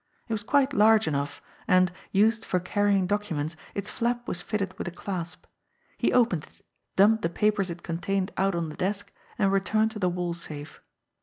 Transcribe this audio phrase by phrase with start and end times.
[0.27, 4.87] It was quite large enough, and, used for carrying documents, its flap was fitted with
[4.87, 5.45] a clasp.
[5.95, 9.99] He opened it, dumped the papers it contained out on the desk, and returned to
[9.99, 10.81] the wall safe.